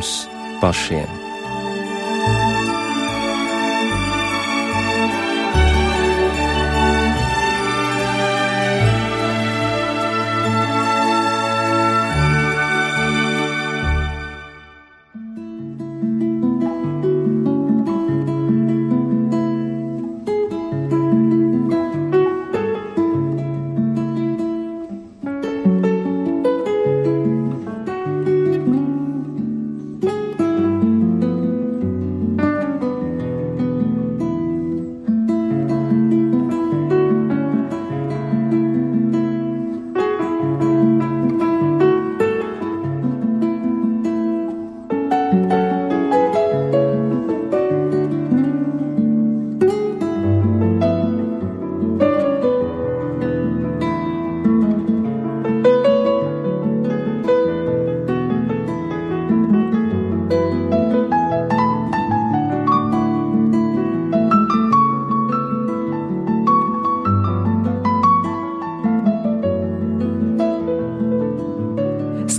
[0.00, 1.19] mums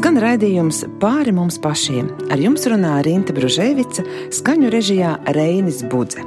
[0.01, 0.23] pašiem.
[0.23, 2.07] raidījums pāri mums pašiem.
[2.31, 6.23] Ar jums runā Rīta Bružēvica, skaņu režijā Reinis Budze.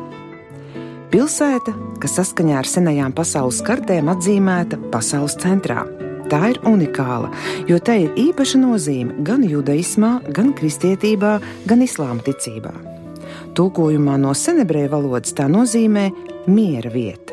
[1.10, 5.84] Pilsēta, kas saskaņā ar senajām pasaules kartēm atzīmēta pasaules centrā.
[6.30, 7.32] Tā ir unikāla,
[7.66, 12.72] jo tai ir īpaša nozīme gan judaismā, gan kristietībā, gan islāma ticībā.
[13.54, 16.10] Tulkojumā no senebreju valodas tā nozīmē
[16.46, 17.23] miera vieta.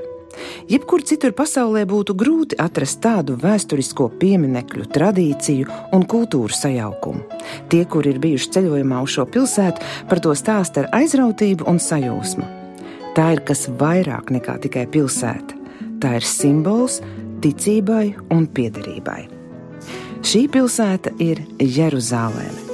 [0.71, 7.25] Jebkur citur pasaulē būtu grūti atrast tādu vēsturisko pieminekļu, tradīciju un kultūru sajaukumu.
[7.71, 12.47] Tie, kur ir bijuši ceļojumā uz šo pilsētu, par to stāsta ar aizrautību un sajūsmu.
[13.15, 15.59] Tā ir kas vairāk nekā tikai pilsēta.
[16.01, 17.01] Tā ir simbols
[17.43, 19.21] ticībai un piederībai.
[20.21, 22.70] Šī pilsēta ir Jeruzaleme.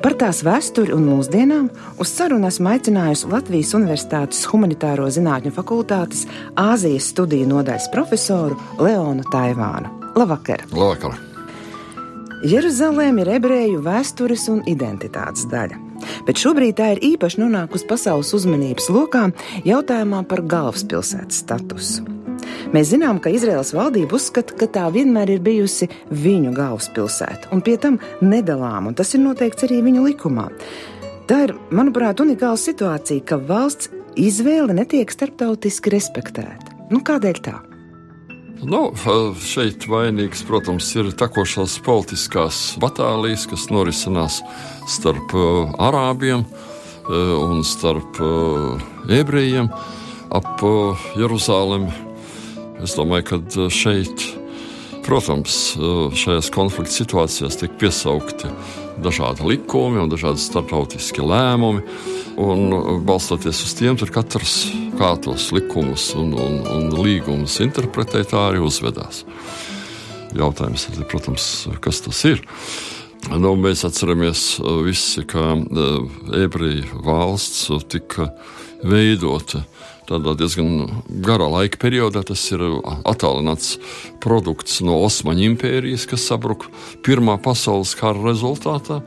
[0.00, 1.70] Par tās vēsturi un mūsdienām
[2.00, 6.26] uz sarunu esmu aicinājusi Latvijas Universitātes Humanitāro Zinātņu fakultātes
[6.58, 9.92] Āzijas studiju nodaļas profesoru Leonu Taivānu.
[10.16, 10.64] Labvakar!
[10.72, 11.18] Labvakar!
[12.40, 15.76] Jeruzalēma ir ebreju vēstures un identitātes daļa.
[16.24, 19.26] Bet šobrīd tā ir īpaši nonākusi pasaules uzmanības lokā
[19.68, 22.19] jautājumā par galvaspilsētas statusu.
[22.74, 27.76] Mēs zinām, ka Izraels valdība uzskata, ka tā vienmēr ir bijusi viņu galvaspilsēta un pie
[27.80, 30.50] tam nedalām, un tas ir noteikts arī viņu likumā.
[31.30, 36.74] Tā ir, manuprāt, unikāla situācija, ka valsts izvēle netiek starptautiski respektēta.
[36.90, 37.56] Nu, kādēļ tā?
[38.60, 38.90] Nu,
[39.40, 44.40] šeit vainīgs, protams, ir tekošās politiskās batālijas, kas norisinās
[44.90, 49.70] starp uh, arābiem uh, un starp uh, ebrejiem
[50.30, 50.60] ap
[51.18, 52.09] Jeruzalemi
[52.84, 54.24] Es domāju, ka uh, šeit,
[55.04, 58.50] protams, uh, šajās konflikta situācijās tiek piesaukti
[59.04, 61.84] dažādi likumi un dažādi starptautiski lēmumi.
[62.40, 64.62] Un, uh, balstoties uz tiem, tur katrs
[65.00, 69.24] kā tos likumus un, un, un līgumus interpretē, tā arī uzvedās.
[70.36, 71.50] Jautājums ir, protams,
[71.82, 72.44] kas tas ir.
[73.28, 74.44] Nu, mēs atceramies
[74.86, 75.52] visi, ka
[76.40, 78.30] ebreju valsts tika
[78.80, 79.60] veidota
[80.10, 82.24] tādā diezgan garā laika periodā.
[82.26, 82.62] Tas ir
[83.08, 83.76] attālināts
[84.22, 86.70] produkts no Osmaņu impērijas, kas sabruka
[87.06, 89.00] Pirmā pasaules kara rezultātā.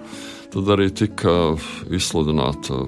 [0.53, 1.55] Tad arī tika
[1.89, 2.83] izsludināta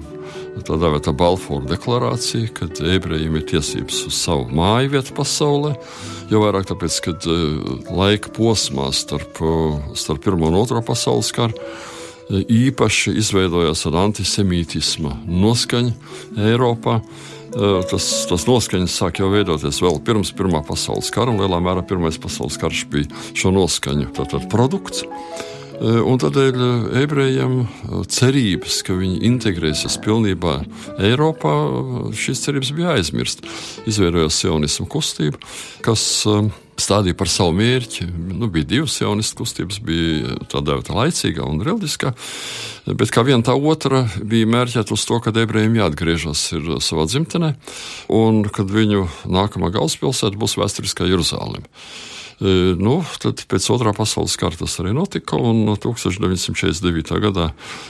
[0.64, 5.74] tā dēvēta Balfoura deklarācija, ka ebrejiem ir tiesības uz savu māju vietu pasaulē.
[6.30, 7.16] Jo vairāk tāpēc, ka
[7.94, 9.42] laika posmā starp,
[9.98, 11.58] starp Pirmo un Otro pasaules karu
[12.30, 15.92] īpaši izveidojās ar antisemītisma noskaņu
[16.48, 17.00] Eiropā.
[17.54, 22.18] Tas, tas noskaņas sāk jau veidoties vēl pirms Pirmā pasaules kara, un lielā mērā Pirmais
[22.20, 25.06] pasaules karš bija šo noskaņu tātad, produkts.
[25.76, 26.62] Un tādēļ
[27.02, 27.58] ebrejiem
[28.08, 30.54] cerības, ka viņi integrēsies pilnībā
[31.04, 31.54] Eiropā,
[32.16, 33.66] šīs cerības bija aizmirstas.
[33.88, 35.40] Izveidojās sionismu kustība,
[35.84, 36.24] kas
[36.80, 38.06] stādīja par savu mērķi.
[38.36, 42.12] Nu, bija divas jaunistu kustības, bija tā dēvēta laicīgā un reliģiskā,
[42.98, 46.48] bet kā viena tā otra bija mērķēta uz to, ka ebrejiem jāatgriežas
[46.84, 47.54] savā dzimtenē,
[48.12, 51.66] un kad viņu nākamā galvaspilsēta būs vēsturiskā Jeruzaleme.
[52.36, 57.14] Nu, tad pēc otrā pasaules kara tas arī notika, un 1949.
[57.24, 57.46] gadā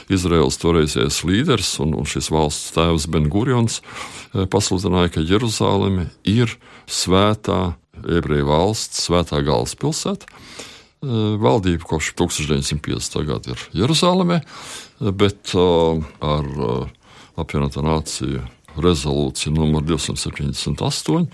[0.07, 6.55] Izraels toreizējais līderis un, un šis valsts tēvs Ben Gurions e, pasludināja, ka Jeruzaleme ir
[6.87, 7.75] svētā
[8.05, 10.29] ebreju valsts svētā galvaspilsēta.
[10.97, 11.07] Eh,
[11.37, 13.23] valdība kopš 1950.
[13.27, 14.39] gada ir Jeruzalemē,
[15.13, 16.87] bet uh, ar uh,
[17.37, 18.41] apvienoto nāciju
[18.81, 21.27] rezolūciju numur 278,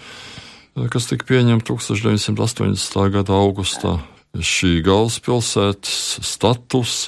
[0.92, 3.00] kas tika pieņemta 1980.
[3.16, 3.96] gada augustā,
[4.36, 7.08] šī galvaspilsētas status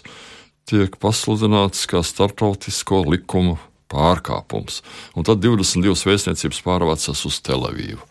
[0.69, 3.60] tiek pasludināts kā starptautisko likumu
[3.92, 4.80] pārkāpums.
[5.12, 8.02] Un tad 22 vēstniecības pārvācas uz Telavīvu.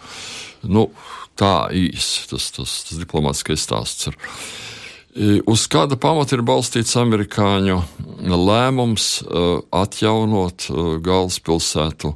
[0.71, 0.89] Nu,
[1.39, 4.19] tā īsi tas, tas, tas diplomātskais stāsts ir.
[5.47, 7.77] Uz kāda pamata ir balstīts amerikāņu
[8.35, 9.07] lēmums
[9.71, 10.67] atjaunot
[11.07, 12.11] galvaspilsētu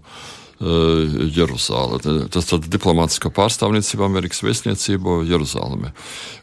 [0.59, 2.01] Jeruzālē.
[2.35, 5.93] Tas ir diplomātiskā pārstāvniecība Amerikas vēstniecībā Jeruzālēmē.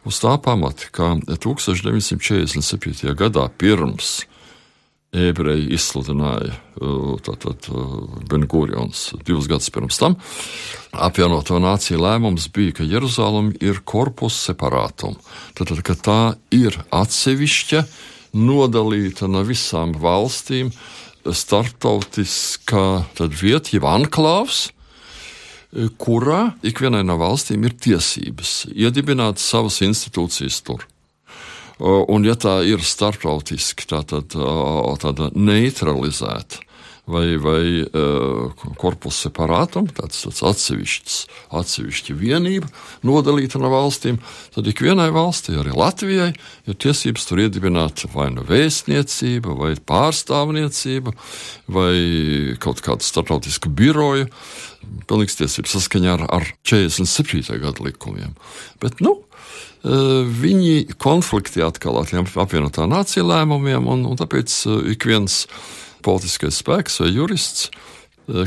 [0.08, 3.12] Uz tā pamata, ka 1947.
[3.12, 4.22] gadā pirms
[5.16, 6.54] ebreji izsludināja
[7.24, 7.68] tātad
[8.28, 10.16] Bengūrions divus gadus pirms tam.
[10.92, 15.16] Apvienoto nāciju lēmums bija, ka Jeruzalem ir korpus separātum.
[15.56, 16.20] Tātad, ka tā
[16.54, 17.82] ir atsevišķa,
[18.36, 20.72] nodalīta no visām valstīm,
[21.26, 22.86] starptautiskā
[23.40, 24.66] vieta, jeb anklāvs,
[26.00, 30.86] kurā ikvienai no valstīm ir tiesības iedibināt savas institūcijas tur.
[31.78, 34.32] Un, ja tā ir starptautiski tātad,
[35.02, 36.65] tāda neutralizēta
[37.06, 37.62] vai, vai
[38.80, 41.18] korpus separātum, tāds, tāds atsevišķs,
[41.54, 42.70] atsevišķa vienība,
[43.06, 44.18] nodalīta no valstīm,
[44.54, 46.32] tad ikvienai valstī, arī Latvijai,
[46.66, 51.14] ir tiesības tur iedibināt vai nu vēstniecība, vai pārstāvniecība,
[51.70, 51.94] vai
[52.62, 54.26] kaut kādu starptautisku biroju.
[55.06, 57.42] Pilnīgs tiesības saskaņā ar, ar 47.
[57.62, 58.36] gada likumiem.
[58.82, 59.16] Bet, nu,
[59.86, 64.54] viņi konflikti atkal ar apvienotā nācija lēmumiem, un, un tāpēc
[64.94, 65.44] ik viens
[66.06, 67.68] politiskais spēks vai jurists,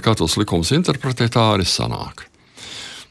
[0.03, 2.28] kā tos likumus interpretē, tā arī sanāk.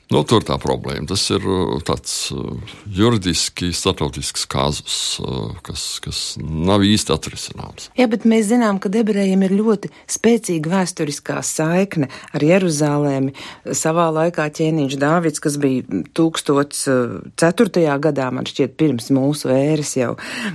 [0.08, 1.04] Nu, tur tā problēma.
[1.10, 2.56] Tas ir uh, tāds uh,
[2.96, 7.90] juridiski starptautisks kazus, uh, kas, kas nav īsti atrisināms.
[7.98, 13.34] Jā, bet mēs zinām, ka ebrejiem ir ļoti spēcīga vēsturiskā saikne ar Jeruzālēmi.
[13.76, 15.84] Savā laikā ķēniņš Dāvids, kas bija
[16.16, 17.84] 1004.
[18.08, 20.14] gadā, man šķiet, pirms mūsu ēras jau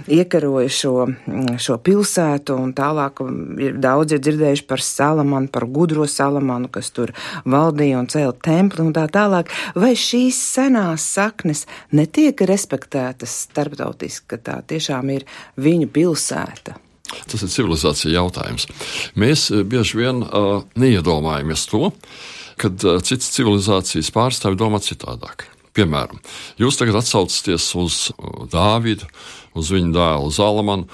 [0.09, 3.21] iekaroja šo, mm, šo pilsētu, un tālāk
[3.61, 7.13] ir daudz ir dzirdējuši par Salamanu, par gudro Salamanu, kas tur
[7.45, 14.27] valdīja un cēla templi un tā tālāk tālāk, vai šīs senās saknes netiek respektētas starptautiski,
[14.27, 15.25] ka tā tiešām ir
[15.57, 16.77] viņu pilsēta?
[17.27, 18.67] Tas ir civilizācija jautājums.
[19.15, 21.91] Mēs eh, bieži vien uh, neiedomājamies to,
[22.57, 25.47] kad uh, citas civilizācijas pārstāvji domā citādāk.
[25.73, 26.19] Piemēram,
[26.57, 28.11] jūs tagad atsaucaties uz
[28.51, 29.07] Dāvidu,
[29.57, 30.85] uz viņa dēlu Zalamanu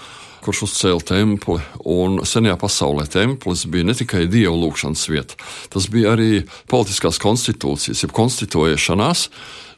[0.44, 1.60] kurš uzcēla templi.
[1.90, 5.40] Un senajā pasaulē templis bija ne tikai dievu lūgšanas vieta,
[5.74, 9.28] tas bija arī politiskās konstitūcijas, jeb konstituēšanās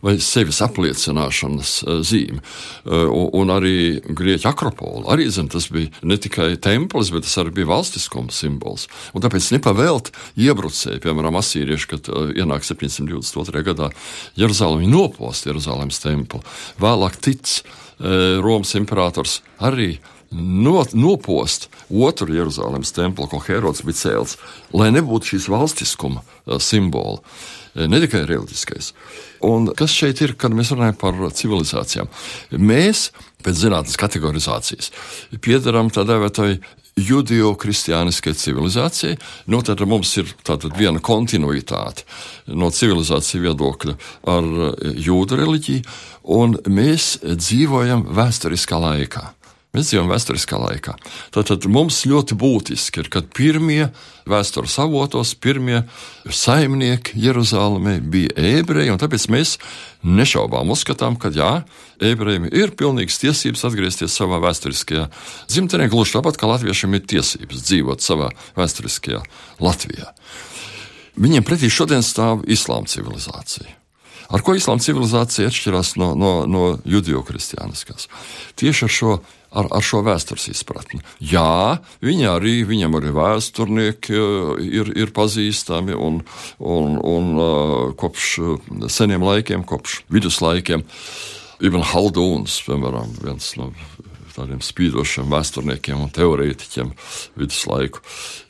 [0.02, 2.42] vai sevis apliecināšanas eh, zīme.
[2.42, 5.06] Eh, un, arī grieķu akropola.
[5.14, 8.88] Arī zem, tas bija ne tikai templis, bet tas arī bija valstiskuma simbols.
[9.16, 10.12] Un tāpēc nepavēlt
[10.42, 13.64] iebrucēji, piemēram, asīrieši, kad uh, ienāk 722.
[13.66, 13.92] gadā
[14.40, 16.42] Jeruzalemi nopost Jeruzalemes templi.
[16.82, 17.62] Vēlāk tic
[18.02, 19.92] Romas imperators arī
[20.32, 24.38] not, nopost otru Jeruzalemes templi, ko Herods bija cēlis,
[24.74, 28.94] lai nebūtu šīs valstiskuma uh, simbola, uh, ne tikai reliģiskais.
[29.48, 32.12] Un kas šeit ir, kad mēs runājam par civilizācijām?
[32.62, 33.10] Mēs,
[33.44, 34.92] pēc zinātnes kategorizācijas,
[35.44, 36.32] piedaram tādai vai
[37.00, 39.18] judeo-kristiāniskai civilizācijai.
[39.52, 40.32] Nu, tad mums ir
[40.78, 42.04] viena kontinuitāte
[42.52, 43.98] no civilizācijas viedokļa
[44.32, 46.00] ar uh, jūdu reliģiju,
[46.40, 49.28] un mēs dzīvojam vēsturiskā laikā.
[49.72, 50.94] Mēs dzīvojam vēsturiskā laikā.
[51.32, 53.86] Tātad mums ļoti būtiski ir, kad pirmie
[54.28, 55.86] vēstures avotos, pirmie
[56.28, 59.56] saimnieki Jeruzalemē bija ebreji, un tāpēc mēs
[60.04, 61.54] nešaubām uzskatām, ka jā,
[62.04, 65.08] ebrejiem ir pilnīgas tiesības atgriezties savā vēsturiskajā
[65.48, 69.24] dzimtenē, gluži tāpat kā latviešiem ir tiesības dzīvot savā vēsturiskajā
[69.64, 70.12] Latvijā.
[71.16, 73.78] Viņiem pretī šodien stāv islāma civilizācija.
[74.32, 78.08] Ar ko islāma civilizācija atšķirās no, no, no judio-kristiāniskās?
[78.60, 79.16] Tieši ar šo
[79.52, 81.02] ar, ar šo vēstures izpratni.
[81.20, 86.22] Jā, viņi arī, viņam arī vēsturnieki eh, ir, ir pazīstami un,
[86.60, 88.32] un, un eh, kopš
[88.92, 90.86] seniem laikiem, kopš viduslaikiem.
[91.62, 93.70] Ibn Haldūns, piemēram, viens no
[94.36, 96.94] tādiem spīdošiem vēsturniekiem un teorētiķiem
[97.38, 98.02] viduslaiku,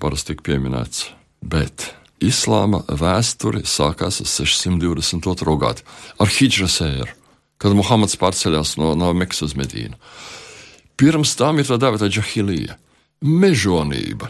[0.01, 1.09] parasti tiek pieminēts.
[1.41, 1.89] Bet
[2.21, 5.57] islāma vēsture sākās ar 622.
[5.61, 5.85] gadu,
[6.21, 7.15] ar Hidžras ēru,
[7.61, 9.97] kad Muhameds pārceļās no, no Mekas uz Medīnu.
[11.01, 12.77] Pirms tam ir tā dēvēta džahilija,
[13.25, 14.29] mežonība.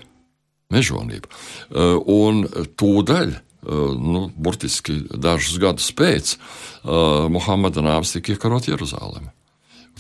[0.72, 1.28] mežonība.
[1.68, 2.46] Uh, un
[2.80, 9.34] tūdaļ, uh, nu, burtiski dažus gadus pēc uh, Muhameda nāves tika iekarot Jeruzalemi.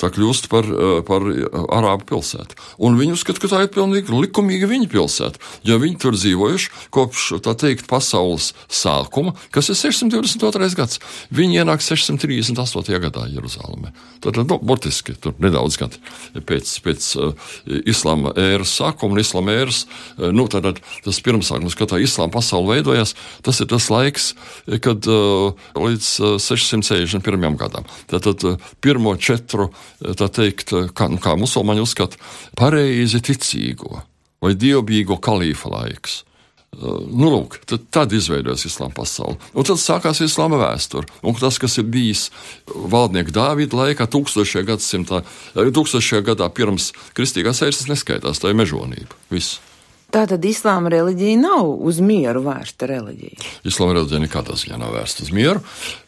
[0.01, 1.45] Tā kļūst par, eh, par eh,
[1.77, 2.57] arābu pilsētu.
[2.81, 7.27] Un viņi uzskata, ka tā ir pilnīgi likumīga viņa pilsēta, jo viņi tur dzīvojuši kopš,
[7.45, 10.75] tā teikt, pasaules sākuma, kas ir 622.
[10.77, 11.01] gads.
[11.33, 12.99] Viņi ienāk 638.
[13.01, 13.93] gadā Jeruzalemē.
[14.21, 15.97] Tad, nu, burtiski tur nedaudz gadi
[16.45, 17.31] pēc, pēc uh,
[17.89, 22.75] islāma ēras sākuma un islāma ēras, uh, nu, tad, tas pirmsākums, kad tā islāma pasaule
[22.75, 24.31] veidojās, tas ir tas laiks,
[24.85, 27.57] kad uh, līdz uh, 661.
[27.57, 27.89] gadam.
[28.11, 28.45] Tātad
[28.83, 32.19] pirmo četru tā teikt, kā, nu, kā musulmaņi uzskata,
[32.57, 34.01] pareizi ticīgo
[34.41, 36.21] vai dievbijīgo kalīfa laiks.
[36.71, 39.35] Uh, nu, lūk, tad, tad izveidojas islāma pasaule.
[39.51, 41.09] Un tad sākās islāma vēsture.
[41.27, 42.29] Un tas, kas ir bijis
[42.65, 45.19] valdnieka Dāvida laikā, tūkstošajā gadsimtā,
[45.57, 49.19] tūkstošajā gadā pirms kristīgās ēras, neskaitās, tā ir mežonība.
[49.33, 49.59] Viss.
[50.11, 53.45] Tātad islāma reliģija nav uz mieru vērsta reliģija.
[53.67, 55.61] Islāma reliģija nekādā ziņā nav vērsta uz mieru.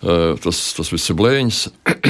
[0.03, 1.62] Uh, tas, tas viss ir blēņas.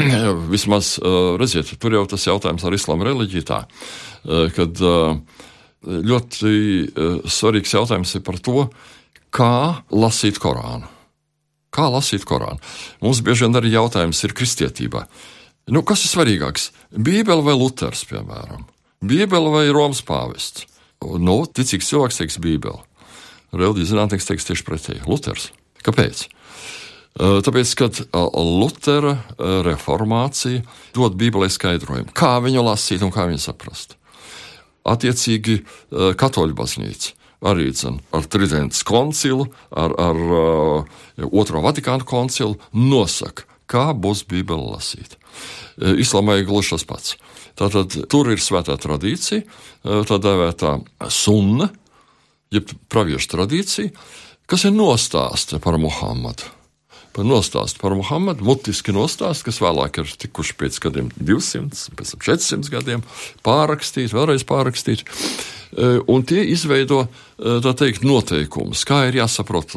[0.53, 4.81] Vismaz, uh, redziet, tur jau tas jautājums ar islāma reliģiju tā, uh, kad
[5.83, 6.51] ļoti
[7.27, 8.69] svarīgs jautājums ir par to,
[9.35, 10.88] kā lasīt Korānu.
[11.73, 12.62] Kā lasīt Korānu?
[13.03, 15.03] Mums bieži vien arī jautājums ir kristietībā.
[15.75, 16.69] Nu, kas ir svarīgāks?
[16.95, 18.63] Bībele vai Luters, piemēram?
[19.03, 20.69] Bībele vai Romas pāvests?
[21.22, 22.81] Nu, ticīgs cilvēks teiks Bībeli.
[23.53, 25.03] Reliģijas zinātnieks teiks tieši pretēji.
[25.10, 25.51] Luters.
[25.86, 26.25] Kāpēc?
[27.13, 28.00] Tāpēc, kad
[28.33, 29.17] Lutera
[29.67, 30.63] reformācija
[30.95, 33.93] dod Bībelē skaidrojumu, kā viņu lasīt un kā viņu saprast.
[34.89, 35.60] Attiecīgi,
[35.91, 40.22] Katoļu baznīca arī dzen, ar Tridentes koncilu, ar, ar
[41.29, 45.19] Otro Vatikānu koncilu nosaka, kā būs Bībele lasīta.
[45.77, 47.15] Islāmā ir gluži tas pats.
[47.59, 49.43] Tātad tur ir svētā tradīcija,
[50.09, 50.73] tā dēvētā
[51.13, 51.69] sunna,
[52.53, 53.93] jeb praviešu tradīcija,
[54.49, 56.49] kas ir nostāsta par Muhammadu.
[57.13, 62.24] Par nostāstu par Muhammadu, mutiski nostāstu, kas vēlāk ir tikuši pēc gadiem 200, pēc tam
[62.25, 63.03] 400 gadiem,
[63.46, 65.05] pārrakstīti, vēlreiz pārrakstīti.
[66.10, 67.03] Un tie izveido
[67.77, 69.74] teikt, noteikumus, kā ir jāsaprot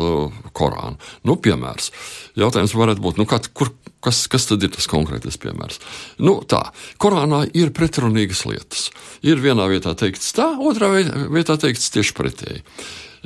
[0.56, 0.96] Korānu.
[1.28, 1.90] Nu, piemērs.
[2.36, 3.72] Jautājums varētu būt, nu, kā, kur,
[4.06, 5.80] Kas, kas tad ir tas konkrētais piemērs?
[6.22, 6.60] Nu, tā,
[7.02, 8.84] Korānā ir pretrunīgas lietas.
[9.26, 10.92] Ir vienā vietā teikts tā, otrā
[11.32, 12.62] vietā teikts tieši pretēji.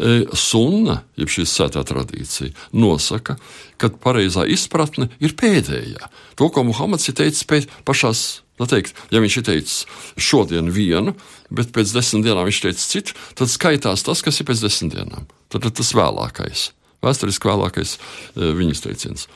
[0.00, 3.36] E, sunna, jeb šī sētā tradīcija, nosaka,
[3.80, 6.08] ka pareizā izpratne ir pēdējā.
[6.40, 9.76] To, ko Muhamads ir teicis pēc pašās Nu, teikt, ja viņš ir teicis
[10.20, 11.14] šodien vienu,
[11.48, 15.24] bet pēc desmit dienām viņš teica citu, tad skaitās tas, kas ir pēc desmit dienām.
[15.48, 16.66] Tad ir tas vēlākais
[17.04, 19.26] vēsturiski vēlākais e, viņas teiciens.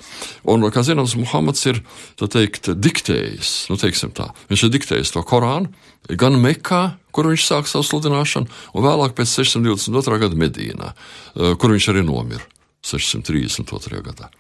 [0.49, 1.81] Un, kā zināms, Muhamads ir
[2.21, 5.73] teikt, diktējis, nu, tā, viņš ir diktējis to Korānu
[6.21, 10.21] gan Mekā, kur viņš sāka savu sludināšanu, un vēlāk pēc 622.
[10.27, 12.45] gada Medīnā, e, kur viņš arī nomira
[12.85, 14.03] 632.
[14.05, 14.31] gadā.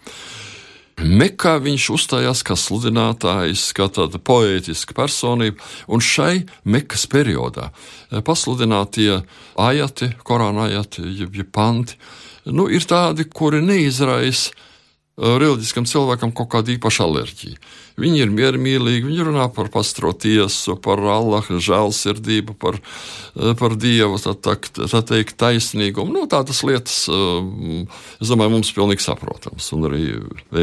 [0.95, 5.59] Mekā viņš uzstājās kā sludinātājs, kā tāda poētiska personība,
[5.90, 9.25] un šai Mekas periodā e, pasludinātie
[9.59, 11.99] ajati, korāna ajati, jeb panti,
[12.46, 17.58] nu, ir tādi, kuri neizraisa uh, reliģiskam cilvēkam kaut kādu īpašu alerģiju.
[18.02, 24.18] Viņi ir miermīlīgi, viņi runā par pastro tiesu, par Allaha žēlsirdību, par, uh, par Dievu,
[24.22, 26.16] tā, tā, tā teikt, taisnīgumu.
[26.16, 27.86] Nu, tādas lietas, uh,
[28.18, 30.04] es domāju, mums pilnīgi saprotams, un arī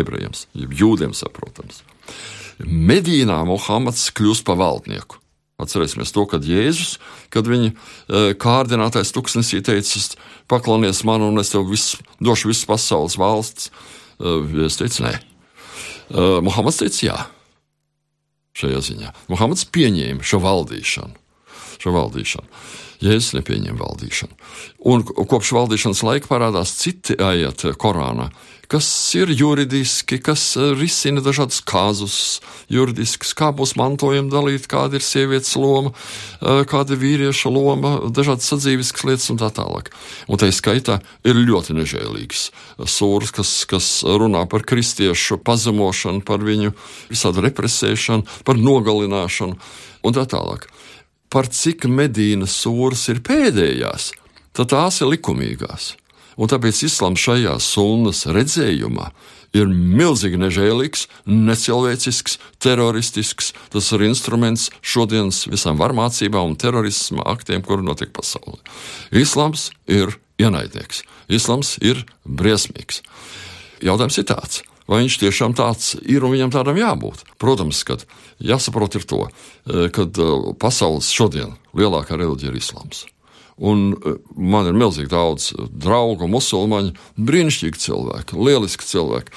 [0.02, 1.82] ebrejiem, jūdiem saprotams.
[2.62, 5.18] Medīnā Mohameds kļūst par valdnieku.
[5.62, 6.96] Atcerēsimies to, kad Jēzus,
[7.34, 10.02] kad viņa kārdinātais tuksnesī teica,
[10.52, 13.72] paklonies man un es tev visu, došu visas pasaules valsts.
[14.20, 14.36] E,
[14.68, 15.14] es teicu, nē.
[15.16, 17.18] E, Muhamads teica, jā.
[18.60, 19.16] Šajā ziņā.
[19.32, 21.16] Muhamads pieņēma šo valdīšanu.
[21.82, 22.64] Šo valdīšanu.
[23.02, 24.36] Jēzus nepieņem valdīšanu.
[24.92, 28.30] Un kopš valdīšanas laika parādās citi aiet Korānā,
[28.72, 28.88] kas
[29.20, 32.16] ir juridiski, kas risina dažādus kāzus,
[32.72, 35.92] juridiskus, kā būs mantojuma dalīt, kāda ir sievietes loma,
[36.40, 39.92] kāda ir vīrieša loma, dažādas sadzīviskas lietas un tā tālāk.
[40.32, 42.46] Un tā skaitā ir ļoti nežēlīgs
[42.86, 46.72] sūrs, kas, kas runā par kristiešu pazemošanu, par viņu
[47.12, 49.60] visādu represēšanu, par nogalināšanu
[50.06, 50.70] un tā tālāk
[51.32, 54.12] par cik medīnas sūras ir pēdējās,
[54.58, 55.96] tad tās ir likumīgās.
[56.40, 59.10] Un tāpēc islāms šajā sunnas redzējumā
[59.56, 63.52] ir milzīgi nežēlīgs, necilvēcisks, teroristisks.
[63.74, 68.62] Tas ir instruments šodienas visām varmācībām un terorisma aktiem, kuri notiek pasaulē.
[69.12, 73.04] Islāms ir ienaidnieks, islāms ir briesmīgs.
[73.84, 74.62] Jautājums ir tāds,
[74.92, 77.24] vai viņš tiešām tāds ir un viņam tādam jābūt.
[77.40, 77.96] Protams, ka
[78.44, 79.24] jāsaprot ir to,
[79.64, 80.30] e, ka e,
[80.60, 83.06] pasaules šodien lielākā reliģija ir islāms.
[83.56, 89.36] Un e, man ir milzīgi daudz draugu, musulmaņu, brīnišķīgi cilvēki, lieliski cilvēki.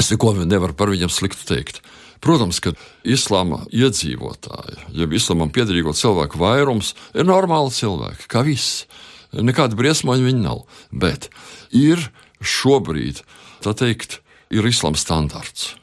[0.00, 1.80] Es neko nevaru par viņiem sliktu teikt.
[2.20, 2.74] Protams, ka
[3.08, 8.84] islāma iedzīvotāji, jeb islāmam piedarīgo cilvēku vairums ir normāli cilvēki, kā viss.
[9.32, 10.66] Nekāda briesmoņa viņi nav.
[10.92, 11.30] Bet
[11.72, 12.10] ir
[12.44, 13.22] šobrīd,
[13.64, 14.18] tā teikt,
[14.50, 15.74] ir islāma standarts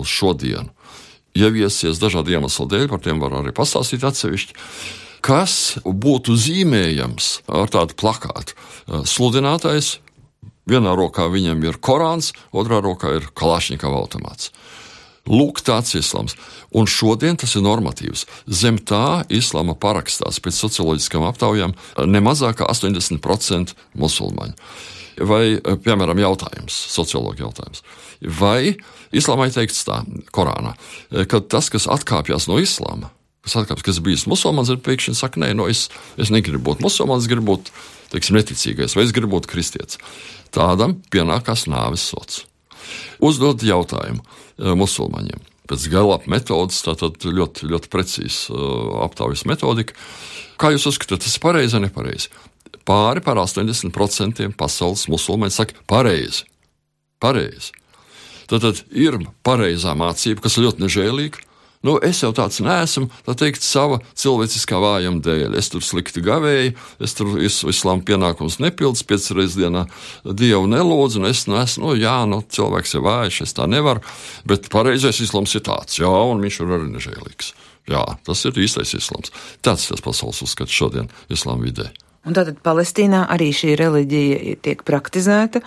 [0.00, 0.70] uz šodienu.
[1.36, 4.56] Ieviesies dažādu iemeslu dēļ, par tiem var arī pastāstīt atsevišķi.
[5.22, 5.54] Kas
[5.84, 8.56] būtu zīmējams ar tādu plakātu?
[9.06, 9.98] Sludinātais,
[10.70, 14.50] vienā rokā viņam ir Korāns, otrā rokā ir Kalašņikava automāts.
[15.30, 16.34] Lūk, tāds islāms.
[16.74, 18.24] Un šodien tas ir normatīvs.
[18.48, 21.76] Zem tā islāma parakstās pēc socioloģiskām aptaujām
[22.08, 24.56] ne mazāk kā 80% musulmaņu.
[25.20, 27.82] Vai, piemēram, jautājums, sociologa jautājums.
[28.40, 28.76] Vai
[29.16, 30.00] islāmā ir teikts tā,
[30.32, 30.74] Korānā,
[31.28, 33.10] ka tas, kas atkāpjas no islāma,
[33.44, 35.88] kas atkāpjas, kas bijis musulmanis, ir pēkšņi saka, nē, no es,
[36.20, 37.72] es negribu būt musulmanis, gribu būt
[38.14, 40.00] teiksim, neticīgais, vai es gribu būt kristietis.
[40.54, 42.44] Tādam pienākās nāves sots.
[43.22, 45.46] Uzdod jautājumu eh, musulmaņiem.
[45.70, 49.94] Pēc galap metodas, tātad ļoti, ļoti precīza uh, aptaujas metodika.
[50.58, 52.32] Kā jūs uzskatāt, tas ir pareizi vai nepareizi?
[52.88, 56.46] Pāri par 80% pasaules musulmaņi saka, pareizi.
[57.20, 57.74] pareizi.
[58.48, 61.44] Tad, tad ir pareizā mācība, kas ir ļoti nežēlīga,
[61.80, 65.54] Nu, es jau tāds neesmu, tā teikt, sava cilvēciskā vājuma dēļ.
[65.56, 69.86] Es tur slikti gavēju, es tur islāma pienākumus nepildīju, piecas reizes dienā
[70.26, 74.04] dievu nelūdzu, un es neesmu, nu, jā, nu, cilvēks ir vājš, es tā nevaru,
[74.44, 77.50] bet pareizais islāms ir tāds, jā, un viņš ir arī nežēlīgs.
[77.88, 79.32] Jā, tas ir īstais islāms.
[79.64, 81.88] Tāds tas pasaules uzskats šodien islāma vidē.
[82.28, 85.62] Un tātad Palestīnā arī šī reliģija tiek praktizēta,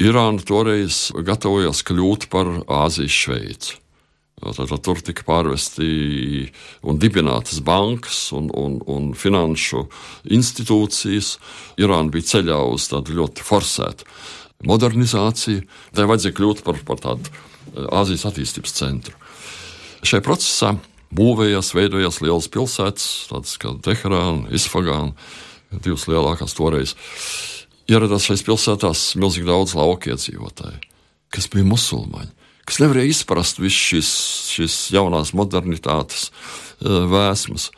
[0.00, 3.78] Irāna toreiz gatavojās kļūt par Āzijas Šveici.
[4.42, 6.48] Tātad tur tika pārvesti
[6.82, 9.84] un dibinātas bankas un, un, un finanšu
[10.34, 11.36] institūcijas.
[11.78, 14.08] Irāna bija ceļā uz tādu ļoti forsētu
[14.66, 15.62] modernizāciju.
[15.94, 19.14] Tai vajadzēja kļūt par, par tādu eh, Āzijas attīstības centru.
[20.02, 20.74] Šajā procesā
[21.14, 25.12] būvējās, veidojās lielas pilsētas, tādas kā Teherāna, Isfagāna,
[25.70, 26.96] divas lielākās toreiz
[27.90, 30.78] ieradās šais pilsētās milzīgi daudz lauku iedzīvotāju,
[31.32, 32.30] kas bija musulmaņi,
[32.68, 34.12] kas nevarēja izprast visas šīs,
[34.56, 37.70] šīs jaunās modernitātes eh, vēsmas.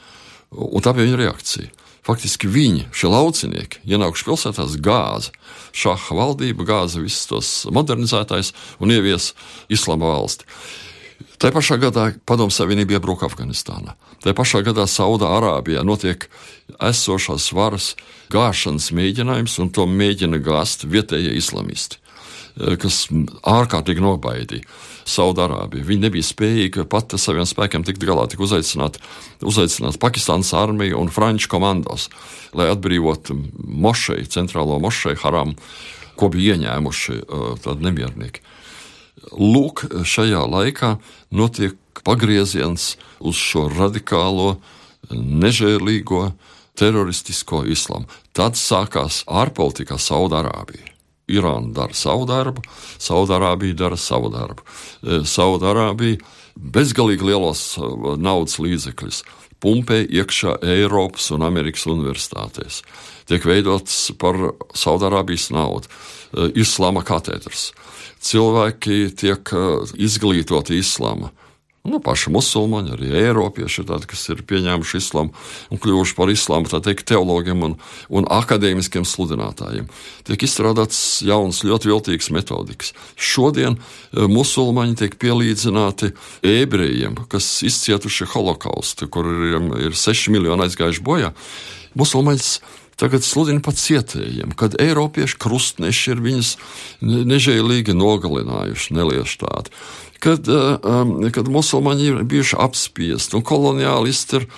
[0.54, 1.72] Un tā bija viņa reakcija.
[2.04, 5.32] Faktiski viņi, šie laucinieki, ienākuši pilsētās, gāza
[5.72, 8.52] šāda valdība, gāza visus tos modernizētājus
[8.84, 9.30] un ievies
[9.72, 10.44] islāma valsti.
[11.44, 13.98] Tā pašā gadā Padomu Savienība iebruka Afganistānā.
[14.24, 16.24] Tā pašā gadā Saudārābijā notiek
[16.80, 17.90] esošās varas
[18.32, 22.00] gāšanas mēģinājums, un to mēģina gāzt vietējie islamisti,
[22.56, 23.02] eh, kas
[23.44, 24.64] ārkārtīgi nobaidīja.
[25.04, 25.84] Saudārābija.
[25.84, 28.96] Viņi nebija spējīgi pat ar saviem spēkiem tikt galā, tika uzaicināt,
[29.44, 32.08] uzaicināt Pakistānas armiju un franču komandos,
[32.54, 33.36] lai atbrīvotu
[33.68, 35.52] mošeju, centrālo mošeju haram,
[36.16, 38.40] ko bija ieņēmuši uh, nemiernieki.
[39.32, 40.96] Lūk, šajā laikā
[41.34, 44.56] notiek pagrieziens uz šo radikālo,
[45.14, 46.32] nežēlīgo,
[46.78, 48.08] teroristisko islamu.
[48.34, 50.90] Tad sākās ārpolitikā Saudārābija.
[51.30, 52.64] Irāna dara savu darbu,
[53.00, 54.64] Saudārābija dara savu darbu.
[54.64, 56.18] E, Saudārābija
[56.54, 57.88] bezgalīgi lielos e,
[58.20, 59.22] naudas līdzekļus
[59.64, 62.82] pumpē iekšā Eiropas un Amerikas universitātēs.
[63.30, 64.36] Tiek veidots par
[64.76, 67.70] Saudārābijas naudu, e, islāma katedras
[68.24, 69.54] cilvēki tiek
[70.00, 71.32] izglītoti islāma.
[71.84, 75.34] Nu, paši musulmaņi, arī eiropieši, tādi, kas ir pieņēmuši islāmu
[75.68, 77.74] un kļuvuši par islāma teikt, teologiem un,
[78.08, 79.90] un akadēmiskiem sludinātājiem.
[80.24, 80.96] Tiek izstrādāts
[81.28, 82.94] jauns, ļoti viltīgs metodikas.
[83.20, 83.76] Šodien
[84.16, 86.14] musulmaņi tiek pielīdzināti
[86.54, 89.60] ebrejiem, kas izcietuši holokaustu, kur ir,
[89.90, 91.34] ir 6 miljoni aizgājuši bojā.
[92.00, 92.48] Musulmaņs
[93.00, 96.54] tagad sludina pat cietējiem, kad Eiropiešu krustneši ir viņus
[97.04, 99.74] nežēlīgi nogalinājuši, nelieši tādi
[100.24, 104.48] kad, um, kad musulmaņi ir bijuši apspiesti, un koloniālisti ir,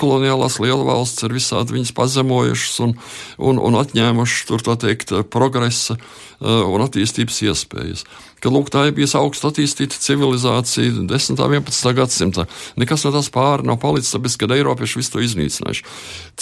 [0.00, 2.94] koloniālās lielvalsts ir visādi viņas pazemojušas un,
[3.38, 5.98] un, un atņēmušas tur, tā teikt, progresa
[6.40, 8.04] un attīstības iespējas
[8.46, 11.40] ka lūk, tā ir bijusi augstu attīstīta civilizācija 10.
[11.40, 11.92] un 11.
[11.96, 12.46] gadsimtā.
[12.78, 15.86] Nekas no tās pāri nav palicis, tāpēc, ka Eiropieši visu to iznīcinājuši.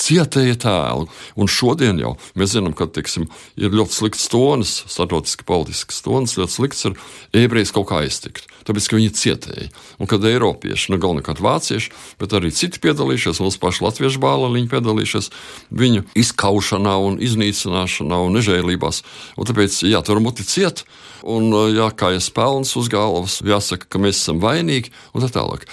[0.05, 1.09] Cietēja tēlu,
[1.41, 6.59] un šodien jau mēs zinām, ka tiksim, ir ļoti slikts tonis, starptautiski politisks tonis, ļoti
[6.59, 6.99] slikts ar
[7.45, 8.51] ebrejs kaut kā aiztikt.
[8.65, 9.69] Tāpēc, ka viņi cietēja.
[10.01, 15.31] Un kad Eiropieši, nu galvenokārt vācieši, bet arī citi piedalījušies, mūsu paši latviešu bāliņi piedalījušies
[15.75, 19.03] viņu izkaušanā un iznīcināšanā un nežēlībās.
[19.37, 20.87] Un tāpēc, jā, tur muti ciet,
[21.23, 25.69] un jā, kā ir pelns uz galvas, jāsaka, ka mēs esam vainīgi un tā tālāk.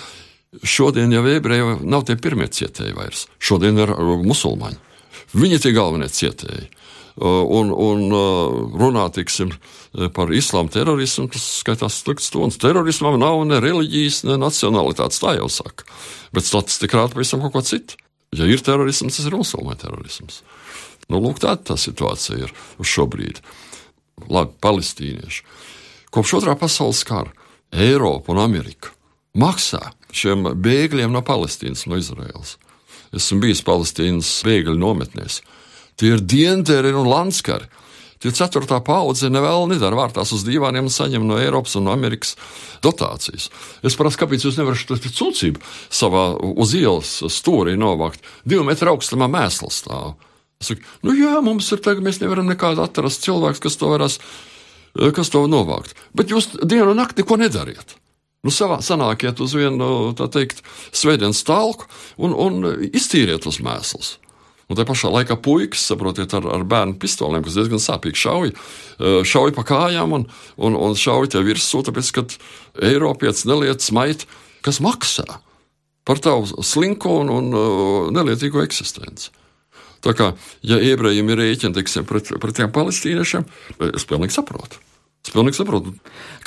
[0.67, 3.27] Šodien jau ebreji nav tie pirmie cietēji vairs.
[3.39, 3.93] Šodien ir
[4.27, 4.80] musulmaņi.
[5.32, 6.67] Viņi tie galvenie cietēji.
[7.19, 8.06] Un, un
[8.80, 9.52] runā tiksim,
[10.15, 12.60] par islāma terorismu, tas skaitās slikts tons.
[12.62, 15.88] Terorismam nav ne reliģijas, ne nacionalitātes, tā jau saka.
[16.32, 18.00] Bet statistika rāda pavisam kaut ko citu.
[18.32, 20.39] Ja ir terorisms, tas ir musulmaņu terorisms.
[21.12, 23.43] Nu, lūk, tāda tā situācija ir uz šo brīdi.
[24.32, 25.43] Labi, palestīnieši.
[26.15, 27.32] Kopš otrā pasaules kara
[27.71, 28.91] Eiropa un Amerika
[29.36, 32.58] maksā šiem bēgļiem no Palestīnas, no Izraēlas.
[33.15, 35.41] Esmu bijis Palestīnas bēgļu nometnēs.
[36.02, 37.68] Tie ir dienteri un landskari.
[38.22, 42.36] Tie ceturtā paudze nevēl nedara vārtās uz un saņem no Eiropas un Amerikas
[42.82, 43.50] dotācijas.
[43.86, 48.22] Es prasu, kāpēc jūs nevarat šo sūdzību savā uz ielas stūrī novākt?
[48.46, 50.16] Divu metru augstumā mēsls stāv.
[50.62, 54.20] Es saku, nu jā, mums ir tagad, mēs nevaram nekādu atrast cilvēku, kas to varēs
[55.16, 55.98] kas to novākt.
[56.18, 57.98] Bet jūs dienu un nakti neko nedariet.
[58.42, 60.64] Nu, savā sanākiet uz vienu, tā teikt,
[60.98, 61.86] svētdienas talku
[62.18, 64.16] un, un iztīriet tos mēslus.
[64.72, 69.18] Un tā pašā laikā puikas, saprotiet, ar, ar bērnu pistolēm, kas diezgan sāpīgi šauj, eh,
[69.28, 72.24] šauj pa kājām un, un, un šauj te virsū, tāpēc, ka
[72.88, 74.24] Eiropietis neliet smait,
[74.64, 75.28] kas maksā
[76.08, 79.30] par tavu slinko un, un uh, nelietīgo eksistenci.
[80.02, 80.32] Tā kā,
[80.66, 83.46] ja ebrejiem ir rēķini teiksim, pret, pret tiem palestīniešiem,
[83.92, 84.80] es pilnīgi saprotu.
[85.22, 85.94] Es pilnīgi saprotu,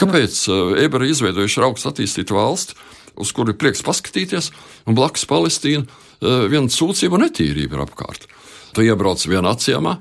[0.01, 0.41] kāpēc
[0.83, 2.75] ebreji izveidojuši augstu attīstītu valsti,
[3.23, 4.51] uz kuru ir prieks paskatīties,
[4.91, 5.87] un blakus Palestīna
[6.23, 8.27] viena sūdzība un netīrība ir apkārt.
[8.75, 9.99] Tu iebrauc vienā ciemā,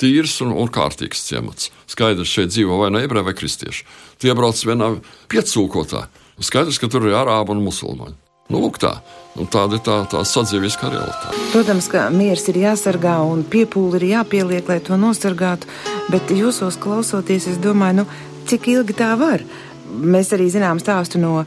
[0.00, 1.68] tīrs un, un kārtīgs ciemats.
[1.90, 3.86] Skaidrs, šeit dzīvo vai nu ebreji vai kristieši.
[4.20, 4.94] Tu iebrauc vienā
[5.32, 6.06] piecūkotā.
[6.40, 8.16] Skaidrs, ka tur ir arābi un musulmaņi.
[8.50, 8.96] Nu, lūk, tā.
[9.38, 11.38] Un tāda ir tā, tā sadzīviskā realitāte.
[11.52, 15.68] Protams, ka miers ir jāsargā un piepūli ir jāpieliek, lai to nosargātu,
[16.10, 18.06] bet jūsos klausoties, es domāju, nu,
[18.50, 19.44] cik ilgi tā var?
[19.90, 21.42] Mēs arī zinām stāstu no,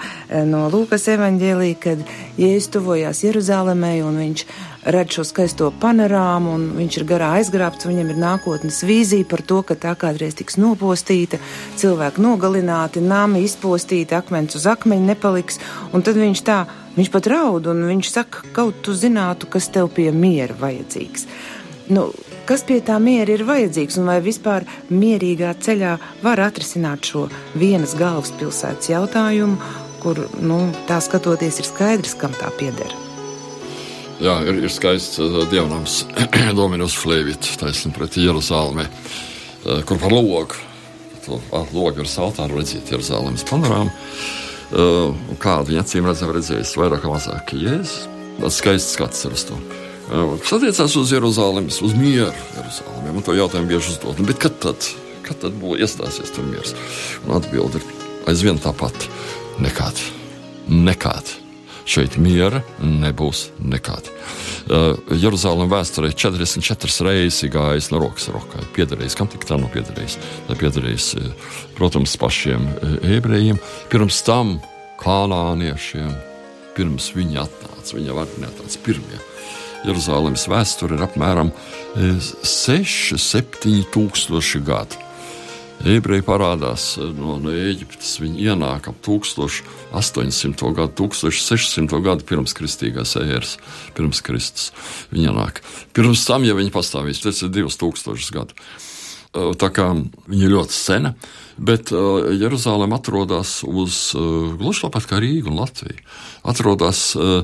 [0.50, 2.04] no Lūkas evaņģēlī, kad
[2.40, 4.46] Jēzus tuvojās Jeruzalemē un viņš
[4.94, 7.88] redz šo skaisto panorāmu, un viņš ir garā aizgrābts.
[7.88, 11.40] Viņam ir nākotnes vīzija par to, ka tā kādreiz tiks nopostīta,
[11.80, 15.62] cilvēki nogalināti, nami izpostīti, akmens uz akmeņa nepaliks.
[15.96, 16.64] Un tad viņš tā,
[16.98, 21.28] viņš pat raud, un viņš saka, kaut tu zinātu, kas tev pie miera vajadzīgs.
[21.94, 22.10] Nu,
[22.48, 27.28] kas pie tā miera ir vajadzīgs, un vai vispār mierīgā ceļā var atrisināt šo
[27.60, 29.58] vienas galvaspilsētas jautājumu,
[30.04, 32.92] kur, nu, tā skatoties, ir skaidrs, kam tā pieder.
[34.24, 36.04] Jā, ir, ir skaists uh, dievnams,
[36.60, 40.62] Dominus Flēvits, taisnība pret Jeruzālemi, uh, kur par logu.
[41.24, 43.94] To ah, logu ar saltāru redzēt Jeruzālēmas panorāmu.
[44.74, 48.10] Uh, kādu viņa acīm redzam redzējis vairāk vai mazāk Jēzus.
[48.40, 49.60] Tas skaists skats ir uz to.
[50.14, 54.20] Kas attiecās uz Jeruzālēmas, uz mieru Jeruzālēmē, man to jautājumu bieži uzdod.
[54.22, 54.90] Nu, bet kad tad,
[55.26, 56.76] kad tad būs iestāsies tur miers?
[57.26, 57.88] Un atbildi ir
[58.30, 59.08] aizvien tāpat.
[59.64, 59.98] Nekād.
[60.70, 61.40] Nekād
[61.90, 64.12] šeit miera nebūs nekāda.
[64.64, 68.64] Uh, Jeruzalem vēsturē 44 reizes gājis no rokas rokā.
[68.76, 70.18] Piederējis, kam tik tā nav piederējis?
[70.48, 71.10] Tā piederējis,
[71.78, 72.70] protams, pašiem
[73.18, 73.60] ebrejiem,
[73.92, 74.58] pirms tam
[75.04, 76.16] kanāniešiem,
[76.78, 79.20] pirms viņi atnāca, viņa varbūt neatnāca pirmie.
[79.84, 81.52] Jeruzalemes vēsture ir apmēram
[81.96, 85.04] 6, 7 tūkstoši gadu.
[85.84, 88.16] Ebreji parādās eh, no, no Eģiptes.
[88.24, 90.70] Viņi ienāk ap 1800.
[90.78, 92.00] gadu, 1600.
[92.06, 93.58] gadu pirms kristīgās ēras,
[93.98, 94.72] pirms Kristus.
[95.12, 95.60] Viņi ienāk.
[95.96, 98.56] Pirms tam, ja viņi pastāvīs, tas ir 2000 gadu.
[98.56, 101.16] Eh, tā kā viņa ir ļoti sena,
[101.58, 106.00] bet Jeruzalem atrodas uz gluži tāpat kā Rīga un Latvija.
[106.50, 107.44] Atrodas uh,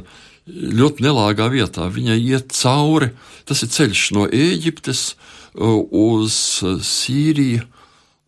[0.50, 1.90] ļoti nelāgā vietā.
[1.94, 3.12] Viņai iet cauri,
[3.50, 6.40] tas ir ceļš no Ēģiptes uh, uz
[6.86, 7.68] Sīriju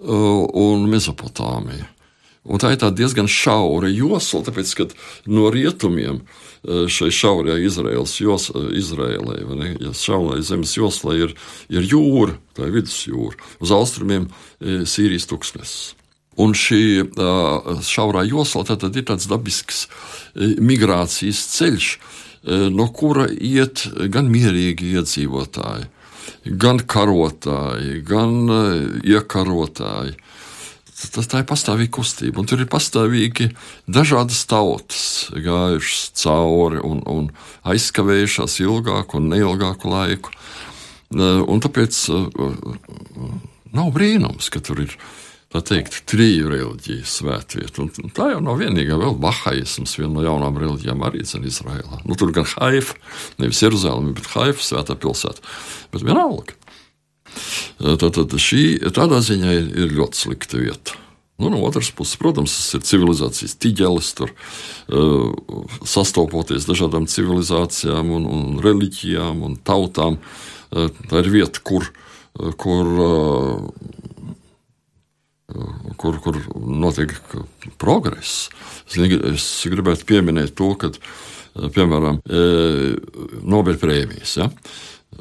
[0.01, 1.85] Uh, un Mesopotāmiju.
[2.49, 4.87] Un tā ir diezgan šaura josla, tāpēc, ka
[5.29, 11.35] no rietumiem uh, šai šaurajā Izraels jos, Izrēlē, ne, ja šaurajā zemes joslā ir,
[11.69, 14.25] ir jūra, tā ir vidusjūra, uz austrumiem
[14.57, 15.91] Sīrijas tūkstnesis.
[16.41, 16.83] Un šī
[17.85, 19.85] šaurā josla tad ir tāds dabisks
[20.35, 21.89] migrācijas ceļš,
[22.73, 25.89] no kura iet gan mierīgi iedzīvotāji,
[26.57, 28.49] gan karotāji, gan
[29.05, 30.17] iekarotāji.
[31.01, 33.47] Tas tā ir pastāvīga kustība, un tur ir pastāvīgi
[33.89, 37.31] dažādas tautas gājušas cauri un, un
[37.65, 40.33] aizkavējušās ilgāku un neilgāku laiku.
[41.11, 42.03] Un tāpēc
[43.73, 44.93] nav brīnums, ka tur ir
[45.51, 47.83] tā teikt, triju reliģiju svētvieta.
[47.83, 52.01] Un tā jau nav vienīgā, vēl Bahaisms, viena no jaunām reliģijām, arī ir Izraēlā.
[52.07, 52.97] Nu, tur gan Haifa,
[53.41, 55.43] nevis Jeruzaleme, bet Haifa svētā pilsēta.
[55.91, 56.57] Bet vienalga.
[57.81, 60.99] Tātad šī tādā ziņā ir, ir ļoti slikta vieta.
[61.41, 65.31] Nu, no otras puses, protams, tas ir civilizācijas tīģelis, tur uh,
[65.89, 70.19] sastopoties dažādām civilizācijām, un, un reliģijām un tautām.
[70.69, 71.87] Uh, tā ir vieta, kur,
[72.37, 73.65] uh, kur uh,
[76.01, 77.13] kur, kur notiek
[77.81, 78.49] progress.
[78.87, 80.91] Es gribētu pieminēt to, ka,
[81.75, 82.21] piemēram,
[83.41, 84.37] Nobelprēmijas.
[84.41, 84.49] Ja?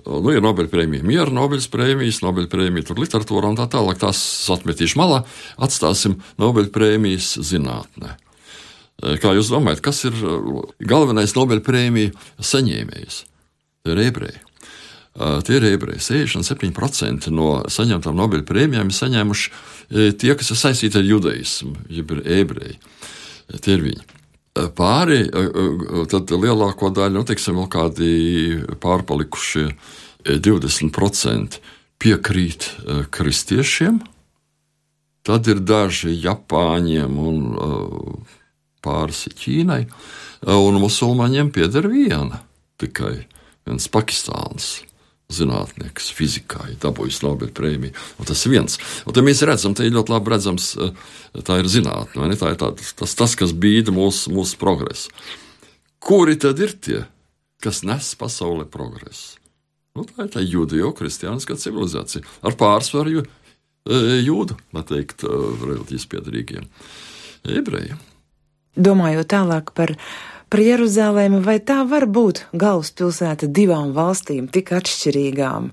[0.06, 3.98] Nu, ir Nobelprēmija, miera Nobelprēmijas, Nobelprēmija, literatūra un tā tālāk.
[4.00, 4.20] Tās
[4.54, 5.24] atmetīšu malā,
[5.60, 8.14] atstāsim Nobelprēmijas zinātnē.
[9.20, 10.16] Kā jūs domājat, kas ir
[10.84, 12.12] galvenais Nobelprēmiju
[12.44, 13.24] saņēmējs?
[13.88, 14.49] Ir ebreji.
[15.20, 16.00] Tie ir ebreji.
[16.00, 19.50] 67% no saņemtām Nobel prēmijām ir saņēmuši
[20.16, 22.78] tie, kas ir saistīti ar judaismu, jeb ebreji.
[23.60, 24.06] Tie ir viņi.
[24.76, 25.20] Pāri,
[26.10, 28.08] tad lielāko daļu, nu, teiksim, vēl kādi
[28.82, 29.68] pārpalikušie
[30.26, 31.60] 20%
[32.00, 32.66] piekrīt
[33.14, 34.00] kristiešiem,
[35.26, 37.40] tad ir daži Japāņiem un
[38.80, 39.82] pāris Ķīnai,
[40.56, 42.40] un musulmaņiem pieder viena
[42.80, 43.26] tikai
[43.68, 44.78] viens Pakistāns
[45.30, 47.94] zinātnieks fizikā ir dabūjis Nobela prēmiju.
[48.28, 48.78] Tas ir viens.
[49.06, 50.92] Un tad mēs redzam, te ir ļoti labi redzams, eh,
[51.46, 55.12] tā ir zinātnē, tā ir tā, tas, tas, kas bīda mūsu, mūsu progresu.
[56.00, 57.04] Kuri tad ir tie,
[57.62, 59.38] kas nes pasaulē progresu?
[59.96, 66.68] Nu, tā ir tā judejo-kristiāniskā civilizācija ar pārsvaru eh, jūdu, tā teikt, eh, reliģijas piedarīgiem
[67.60, 67.98] ebrejiem.
[68.78, 69.96] Domājot tālāk par
[70.50, 75.70] par Jeruzalemi, vai tā var būt galvaspilsēta divām valstīm tik atšķirīgām?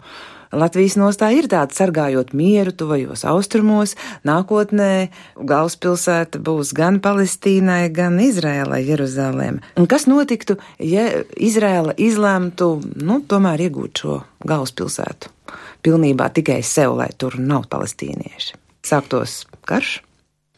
[0.56, 8.80] Latvijas nostāja ir tāda, sargājot mieru tuvajos austrumos, nākotnē galvaspilsēta būs gan Palestīnai, gan Izrēlai,
[8.88, 9.60] Jeruzalēm.
[9.76, 15.34] Un kas notiktu, ja Izrēla izlemtu, nu, tomēr iegūt šo galvaspilsētu
[15.84, 18.56] pilnībā tikai sev, lai tur nav palestīnieši?
[18.88, 19.98] Sāktos karš?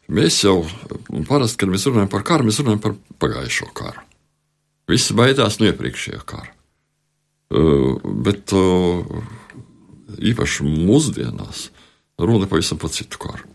[0.09, 0.59] Mēs jau
[1.29, 4.08] parasti, kad mēs runājam par karu, mēs runājam par pagājušo karu.
[4.89, 6.49] Visi baidās no iepriekšējā kara.
[7.49, 9.05] Uh, bet uh,
[10.21, 11.69] īpaši mūsdienās
[12.21, 13.45] runa pavisam par citu karu.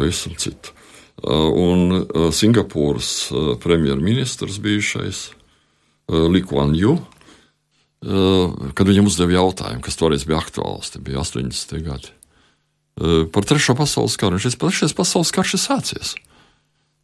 [0.00, 0.74] Pavisam citu.
[1.20, 5.22] Uh, un Singapūras premjerministrs bijušais
[6.10, 6.96] Likuan Ju,
[8.00, 11.76] kad viņam uzdeva jautājumu, kas toreiz bija aktuāls, tas bija 80.
[11.84, 12.10] gadi,
[13.30, 14.40] par Trešo pasaules karu.
[14.42, 16.14] Šis trešais pasaules karš ir sācies.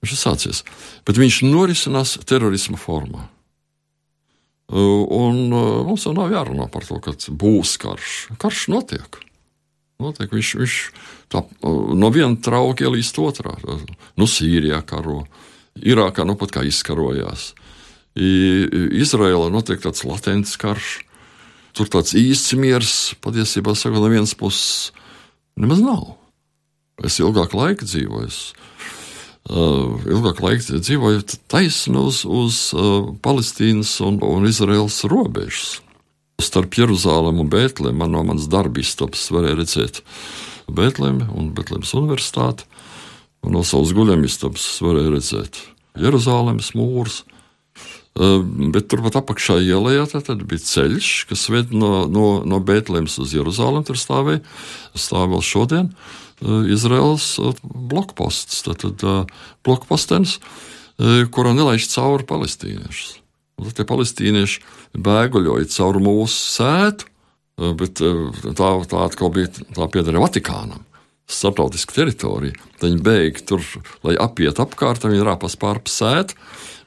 [0.02, 0.64] Viņš ir sācies,
[1.06, 3.28] bet viņš norisinās terorisma formā.
[4.66, 5.44] Un
[5.86, 8.14] mums jau nav jārunā par to, ka būs karš.
[8.42, 9.20] Karš notiek.
[10.02, 10.32] notiek.
[10.32, 10.78] Viņš, viņš
[11.30, 13.54] tā, no viena trauka ielīst otrā.
[14.18, 15.24] Nu, Sīrijā karo,
[15.76, 17.52] Irākā nu pat kā izkarojās.
[18.16, 21.02] Izraēlā notiek tāds latents karš.
[21.76, 24.90] Tur tāds īsts miers patiesībā sakot, no vienas puses
[25.60, 26.14] nemaz nav.
[27.04, 28.32] Es ilgāku laiku dzīvoju
[29.50, 35.80] uh, ilgāk laika dzīvojot taisni uz, uz uh, Palestīnas un, un Izraels robežas.
[36.42, 40.02] Starp Jeruzalem un Bēntlēm man no manas darba istabas varēja redzēt
[40.66, 42.66] Bēntlēmu un Bēntlēmas universitāti,
[43.46, 45.62] un no savas guļamistabas varēja redzēt
[46.02, 47.22] Jeruzalemes mūrus.
[48.16, 48.40] Uh,
[48.72, 49.92] bet turpat apakšā ielā
[50.48, 53.84] bija ceļš, kas ved no, no, no Bēntlēmas uz Jeruzalem.
[53.84, 54.40] Tur stāvēja,
[54.96, 55.90] stāv vēl šodien.
[55.92, 60.38] Uh, Izraels eh, blokposts, tātad eh, blokpostenis,
[60.96, 63.18] kurā nelaiž cauri palestīniešus.
[63.60, 64.62] Tad tie palestīnieši
[64.96, 67.10] bēguļoja cauri mūsu sētu,
[67.76, 70.80] bet tā, tā atkal bija, tā piedara Vatikānam.
[71.28, 72.56] Startautiska teritorija.
[72.78, 73.64] Tad viņi bēga tur,
[74.08, 75.84] lai apietu apkārt, viņi rāpās pāri.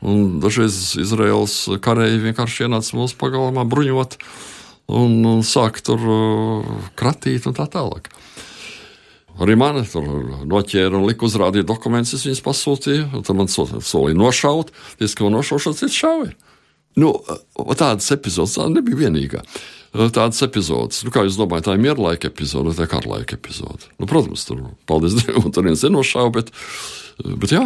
[0.02, 4.18] Un dažreiz Izraels karēji vienkārši ienāca mūsu pagalmā bruņot
[4.90, 6.02] un, un sāk tur
[6.98, 8.10] kratīt un tā tālāk.
[9.40, 10.06] Arī mani tur
[10.50, 13.24] noķēra un lika uzrādīt dokumentus, es viņus pasūtīju.
[13.24, 16.34] Tad man solīja nošaut, es kaut ko nošaušu, cits šauja.
[17.00, 17.14] Nu,
[17.78, 19.44] tādas epizodes tā nebija vienīgā.
[19.90, 23.88] Tādas epizodes, nu, kā jūs domājat, tā ir mierlaika epizode vai tā karlaika epizode?
[23.98, 26.52] Nu, protams, tur, paldies Dievam, tur viens nenošāva, bet,
[27.42, 27.64] bet jā,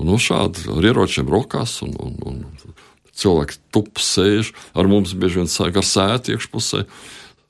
[0.00, 2.76] nu, šādi ar ieročiem rokās un, un, un
[3.16, 6.84] cilvēki tup sēž, ar mums bieži vien sāk ar sēti iekšpusē.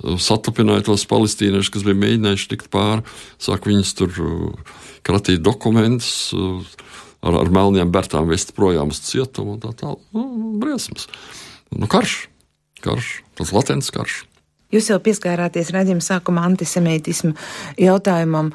[0.01, 3.05] Satupināja tos palestīniešus, kas bija mēģinājuši tikt pāri,
[3.43, 4.15] sāk viņus tur
[5.07, 6.31] kratīt dokumentus,
[7.21, 10.03] ar, ar melniem bērtām vest projām uz cietumu un tā tālāk.
[10.17, 10.27] Nu,
[10.63, 11.09] briesmas.
[11.71, 12.25] Nu, karš,
[12.85, 14.25] karš, tas latents karš.
[14.71, 17.35] Jūs jau pieskārāties redzējuma sākuma antisemītismu
[17.83, 18.53] jautājumam.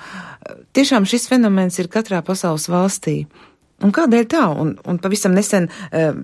[0.76, 3.26] Tiešām šis fenomens ir katrā pasaules valstī.
[3.86, 4.44] Un kādēļ tā?
[4.50, 5.70] Un, un pavisam nesen,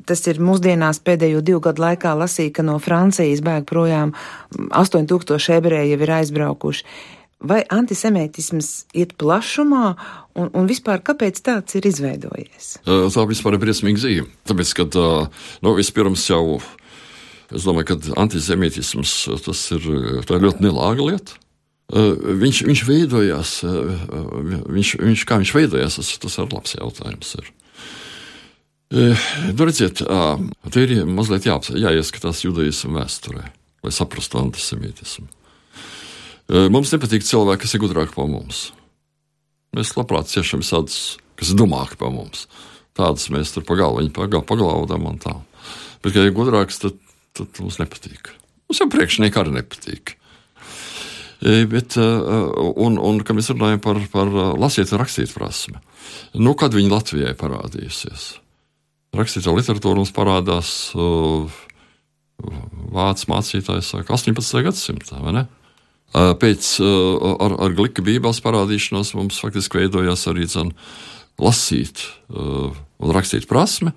[0.09, 4.15] tas ir mūsdienās pēdējo divu gadu laikā lasīja, ka no Francijas bēg projām
[4.57, 6.87] 8000 ebreji jau ir aizbraukuši.
[7.41, 8.67] Vai antisemītisms
[9.01, 9.85] iet plašumā,
[10.37, 12.75] un, un vispār kāpēc tāds ir izveidojies?
[12.85, 14.27] Tā vispār ir briesmīga zīme.
[14.45, 14.85] Tāpēc, ka
[15.65, 16.59] nu, vispirms jau
[17.51, 19.15] es domāju, ka antisemītisms
[19.47, 19.89] tas ir,
[20.21, 21.41] ir ļoti nelāga lieta.
[21.91, 27.33] Viņš, viņš veidojās, viņš, viņš, kā viņš veidojās, tas, tas ir labs jautājums.
[27.41, 27.49] Ir.
[28.91, 33.43] Nu, redziet, te ir mazliet jā, jāieskatās judaismu vēsturē,
[33.83, 35.27] lai saprastu antisemītismu.
[36.71, 38.69] Mums nepatīk cilvēki, kas ir gudrāki par mums.
[39.75, 42.47] Mēs labprāt ciešam visādus, kas ir dumāki par mums.
[42.95, 44.11] Tādus mēs tur pagalviņu
[44.47, 45.37] paglaudām un tā.
[46.03, 46.97] Bet, ja ir gudrāks, tad,
[47.37, 48.33] tad mums nepatīk.
[48.67, 50.15] Mums jau priekšnieki arī nepatīk.
[51.41, 54.29] Bet, un, un kad mēs runājam par, par
[54.61, 55.79] lasīt un rakstīt prasmi,
[56.37, 58.27] nu, kad viņi Latvijai parādījusies?
[59.17, 61.49] Rakstīt literatūru mums parādās uh,
[62.93, 64.61] vācu mācītājs saka 18.
[64.67, 65.47] gadsimtā, vai ne?
[66.11, 70.73] Pēc ar, ar glika bībeles parādīšanos mums faktiski veidojās arī zin,
[71.39, 72.03] lasīt
[72.35, 73.93] un rakstīt prasme.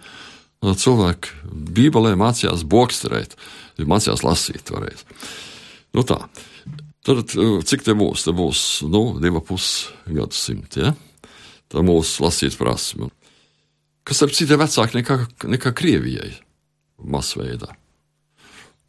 [0.64, 1.34] Cilvēki
[1.74, 3.34] Bībelē mācījās boksterēt,
[3.82, 4.70] mācījās lasīt.
[4.72, 5.02] Varēs.
[5.94, 6.22] Nu tā.
[7.04, 7.34] Tad
[7.68, 8.24] cik te būs?
[8.24, 10.86] Te būs nu, divi pusi gadsimti.
[10.86, 10.94] Ja?
[11.68, 13.10] Tā mūsu lasīt prasme.
[14.04, 15.18] Kas ar citiem vecākiem nekā,
[15.52, 16.32] nekā Krievijai
[17.00, 17.72] masveidā.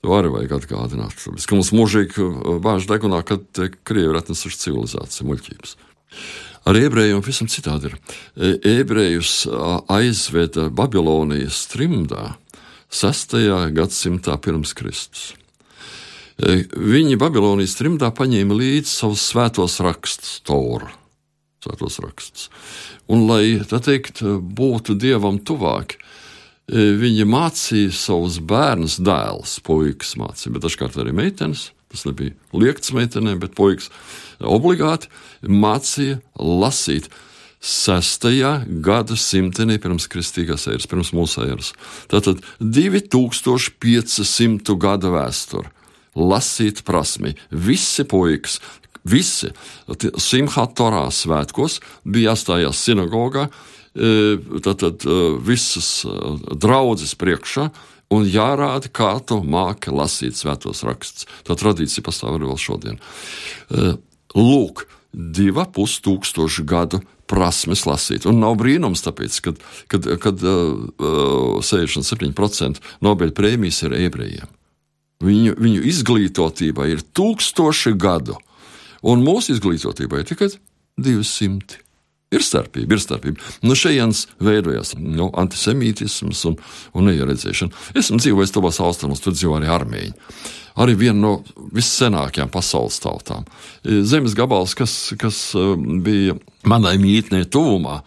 [0.05, 1.15] To arī vajag atgādināt.
[1.17, 3.47] Tāpēc, ka mums mūžīgi uh, bāžas degunā, kad
[3.87, 5.75] krievi ir atnesuši civilizāciju, muļķības.
[6.69, 7.95] Ar ebrejiem visam citādi ir.
[8.37, 9.43] E, ebrejus
[9.91, 12.35] aizveda Babilonijas trimdā
[12.93, 13.35] 6.
[13.75, 15.33] gadsimtā pirms Kristus.
[16.35, 20.91] E, viņi Babilonijas trimdā paņēma līdzi savus svētos rakstus, Toru.
[21.65, 22.49] Svētos rakstus.
[23.09, 25.95] Un, lai tā teikt, būtu dievam tuvāk,
[26.65, 31.61] E, Viņa mācīja savus bērnus, dēlus, puikas mācīja, bet dažkārt arī meitenes.
[31.93, 33.87] Tas nebija liekts meitenēm, bet puikas
[34.41, 35.07] obligāti
[35.45, 37.05] mācīja lasīt.
[37.65, 41.69] Sestajā gadsimtenī pirms kristīgās eras, pirms mūsu eras.
[42.11, 45.67] Tātad 2500 gadu vēsture.
[46.15, 47.35] Lasīt prasmi.
[47.51, 48.59] Visi puikas,
[49.03, 49.51] visi
[50.21, 53.49] Simhat Torā svētkos bija jāstājās sinagogā,
[54.65, 55.05] tātad,
[55.45, 55.89] visas
[56.55, 57.69] draudzes priekšā.
[58.13, 61.25] Un jārāda, kā tu māki lasīt svētos rakstus.
[61.47, 62.99] Tā tradīcija pastāv arī vēl šodien.
[64.37, 68.27] Lūk, divi pustūkstoši gadu prasmes lasīt.
[68.29, 74.51] Un nav brīnums, tāpēc, kad, kad, kad uh, 67% Nobel prēmijas ir ebrejiem.
[75.23, 78.35] Viņu, viņu izglītotība ir tūkstoši gadu,
[79.05, 80.51] un mūsu izglītotība ir tikai
[80.99, 81.81] 200.
[82.35, 83.39] Ir starpība, ir starpība.
[83.63, 86.57] No nu, šejienes veidojas nu, antisemītisms un,
[86.97, 87.83] un neieredzēšana.
[88.01, 90.15] Esmu dzīvojis tuvās austrumos, tur dzīvo arī armēņi.
[90.81, 91.33] Arī viena no
[91.75, 93.45] vissenākajām pasaules tautām.
[93.85, 96.35] Zemes gabals, kas, kas eh, bija
[96.67, 98.01] manai mītnei tuvumā,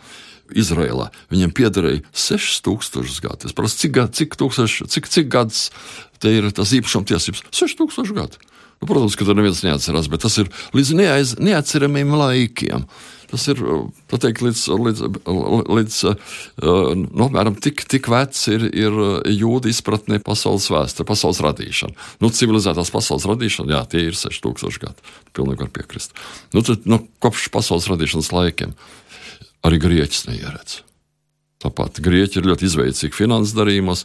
[0.57, 1.11] Izrēlā.
[1.33, 3.49] Viņam piederēja 6000 gadu.
[3.51, 5.69] Es prasu, cik, cik, tūkstoši, cik, cik gadus
[6.23, 7.45] te ir tas īpašuma tiesības?
[7.55, 8.49] 6000 gadu.
[8.79, 12.85] Nu, protams, ka tur neviens neatcerās, bet tas ir līdz neaiz, neatceramiem laikiem.
[13.29, 13.59] Tas ir
[14.09, 15.01] teikt, līdz, līdz,
[15.69, 15.97] līdz
[17.03, 18.95] nu, apmēram tik, tik vecs ir, ir
[19.35, 22.07] jūda izpratne pasaules vēsture, pasaules radīšana.
[22.23, 25.13] Nu, civilizētās pasaules radīšana, jā, tie ir 6000 gadi.
[25.37, 26.17] Pilnīgi var piekrist.
[26.55, 28.73] Nu, tad, nu, kopš pasaules radīšanas laikiem
[29.66, 30.83] arī grieķis neieredz.
[31.59, 34.05] Tāpat grieķi ir ļoti izveicīgi finanses darījumos,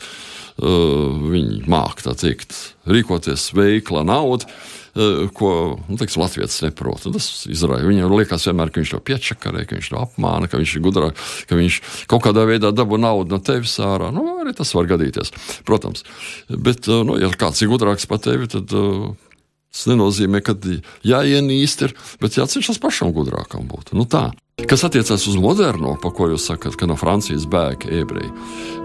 [0.57, 2.55] viņi māca tā teikt,
[2.89, 4.49] rīkoties veikla naudu.
[5.33, 5.49] Ko
[5.89, 7.07] nu, teiksim, Latvijas neprot.
[7.15, 7.85] Tas izrādās.
[7.89, 11.23] Viņam liekas, vienmēr, ka viņš to piečakarē, ka viņš to apmāna, ka viņš ir gudrāk,
[11.49, 11.77] ka viņš
[12.09, 14.11] kaut kādā veidā dabū naudu no tevis ārā.
[14.13, 15.33] Nu, arī tas var gadīties,
[15.65, 16.05] protams.
[16.49, 18.69] Bet, nu, ja kāds ir gudrāks par tevi, tad
[19.73, 20.53] Tas nenozīmē, ka
[21.01, 23.95] jāienīst ir, bet jācenšas pašam gudrākam būt.
[23.97, 24.27] Nu tā.
[24.69, 28.29] Kas attiecas uz moderno, pa ko jūs sakat, ka no Francijas bēg ebreji,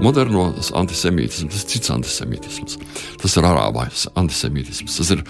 [0.00, 0.46] moderno
[0.80, 2.78] antisemītisms, tas ir cits antisemītisms.
[3.20, 5.24] Tas ir arābais antisemītisms, tas ir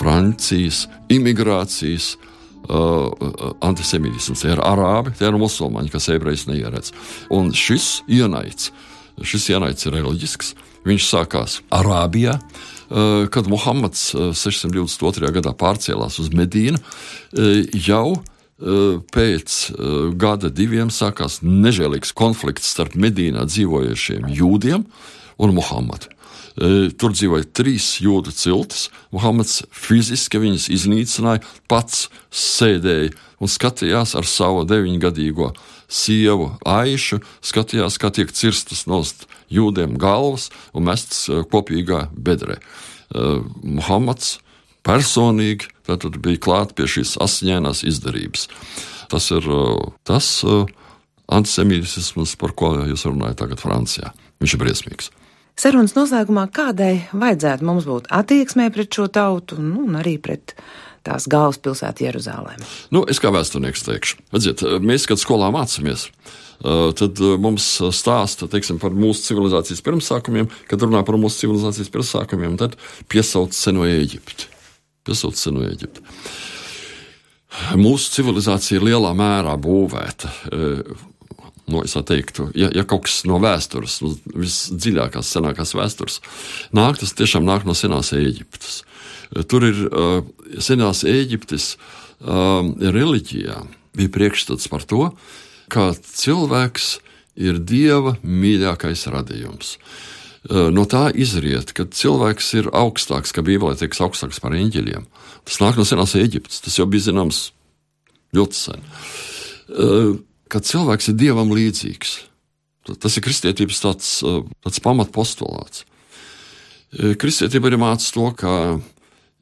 [0.00, 2.16] Francijas imigrācijas.
[2.64, 3.10] Uh,
[3.60, 6.94] antisemītisms, tie ir arābi, tie ir musulmaņi, kas ebrejus neieredz.
[7.28, 8.70] Un šis ienaids,
[9.20, 10.54] šis ienaids ir reliģisks.
[10.88, 15.24] Viņš sākās Arābijā, uh, kad Muhamads 622.
[15.28, 16.80] Uh, gadā pārcēlās uz Medīnu.
[17.32, 18.06] Uh, jau
[18.54, 24.84] Eh, pēc eh, gada diviem sākās nežēlīgs konflikts starp Medīnā dzīvojošiem jūdiem
[25.42, 26.12] un Muhamadu.
[26.54, 28.92] Eh, tur dzīvoja trīs jūdu ciltis.
[29.10, 33.10] Muhamads fiziski viņus iznīcināja, pats sēdēja
[33.42, 35.50] un skatījās ar savu deviņgadīgo
[35.90, 42.58] sievu Aišu, skatījās, kā tiek cirstas nost jūdiem galvas un mestas kopīgā bedrē.
[43.62, 44.38] Muhamads
[44.84, 45.70] personīgi
[46.20, 48.48] bija klāt pie šīs asiņainās izdarības.
[49.12, 50.28] Tas ir uh, tas
[51.32, 54.12] antisemītisms, par ko jūs runājat tagad Francijā.
[54.42, 55.12] Viņš ir briesmīgs.
[55.60, 60.56] Sarunas noslēgumā, kādai vajadzētu mums būt attieksmē pret šo tautu nu, un arī pret
[61.06, 62.66] tās galvaspilsētu Jeruzalemi?
[62.96, 68.78] Nu, es kā vēsturnieks teikšu, redziet, mēs, kad skolā mācāmies, uh, tad mums stāsta teiksim,
[68.82, 70.50] par mūsu civilizācijas pirmsākumiem.
[70.70, 72.78] Kad runā par mūsu civilizācijas pirmsākumiem, tad
[73.12, 74.54] piesauc seno Eģipti
[75.04, 76.04] pilsētu senu Eģipti.
[77.78, 80.30] Mūsu civilizācija ir lielā mērā būvēta.
[81.64, 86.18] No, es teiktu, ja, ja kaut kas no vēstures, no visdziļākās, senākās vēstures,
[86.76, 88.82] nāk, tas tiešām nāk no senās Eģiptes.
[89.48, 90.18] Tur ir uh,
[90.60, 93.62] senās Eģiptes uh, reliģijā
[93.96, 95.06] bija priekšstats par to,
[95.74, 96.98] ka cilvēks
[97.34, 99.76] ir dieva mīļākais radījums.
[100.44, 105.06] No tā izriet, ka cilvēks ir augstāks, ka Bībelē tiek augstāks par eņģeļiem.
[105.48, 107.46] Tas nāk no senās Eģiptes, tas jau bija zināms
[108.36, 108.84] ļoti sen.
[110.52, 112.12] Kad cilvēks ir dievam līdzīgs,
[113.00, 114.10] tas ir kristietības tāds,
[114.60, 115.86] tāds pamatpostulāts.
[117.18, 118.52] Kristietība arī māca to, ka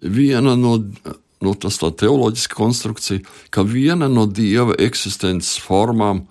[0.00, 0.78] viena no,
[1.42, 6.26] nu, tas tā teoloģiska konstrukcija, ka viena no dieva eksistences formām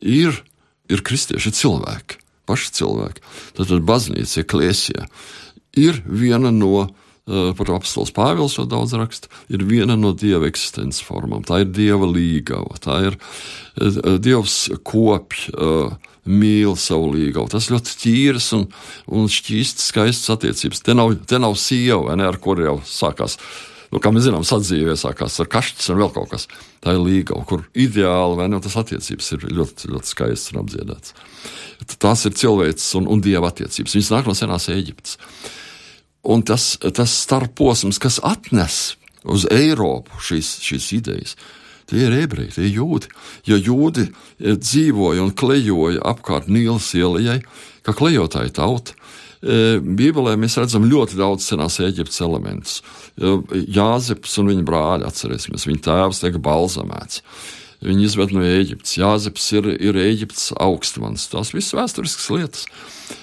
[0.00, 0.42] ir,
[0.90, 3.22] ir kristieši cilvēki paši cilvēki.
[3.58, 5.06] Tad baznīca, eklēsija,
[5.78, 6.88] ir viena no,
[7.26, 11.44] eh, par apelsīnu Pāvils jau daudz raksta, ir viena no dieva eksistences formām.
[11.46, 13.18] Tā ir dieva līgava, tā ir
[13.80, 15.50] eh, dievs kopj.
[15.52, 17.50] Eh, mīl savu līgavu.
[17.50, 18.68] Tas ļoti tīrs un,
[19.10, 20.78] un šķīsts, skaists attiecības.
[20.86, 23.34] Te nav, te nav sieva, ne, ar kuru jau sākās
[23.92, 26.48] nu, kā mēs zinām, sadzīvē sākās ar kašķis un vēl kaut kas.
[26.82, 31.14] Tā ir līga, kur ideāli vai ne, tas attiecības ir ļoti, ļoti skaistas un apdziedātas.
[32.00, 33.96] Tās ir cilvēks un, un dieva attiecības.
[33.98, 35.18] Viņas nāk no senās Eģiptes.
[36.32, 38.94] Un tas, tas starposms, kas atnes
[39.26, 41.36] uz Eiropu šīs, šīs idejas,
[41.90, 43.10] tie ir ebreji, tie ir jūdi.
[43.50, 47.40] Jo jūdi dzīvoja un klejoja apkārt Nīlas ielai,
[47.82, 48.96] kā klejotāja tauta.
[49.42, 52.76] Bībelē mēs redzam ļoti daudz senās Eģiptes elementus.
[53.18, 57.24] Jāzeps un viņa brāļi, atcerēsimies, viņa tēvs tiek balzamēts.
[57.82, 58.94] Viņi izved no Eģiptes.
[59.00, 61.26] Jāzeps ir, ir Eģiptes augstmans.
[61.32, 62.68] Tās visas vēsturiskas lietas.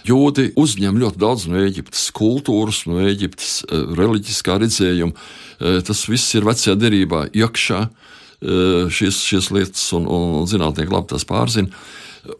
[0.07, 5.15] Jūdi uzņem ļoti daudz no Eģiptes kultūras, no Eģiptes reliģiskā redzējuma.
[5.87, 7.85] Tas viss ir vecajā derībā iekšā.
[8.43, 11.71] Šīs, šīs lietas un, un, zinātnieki labi tās pārzina.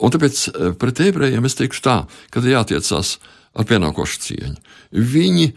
[0.04, 0.46] Un tāpēc
[0.80, 1.98] pret ebrejiem es teikšu tā,
[2.36, 3.16] ka jātiecās
[3.54, 4.56] ar pienākošu cieņu.
[4.94, 5.50] Viņi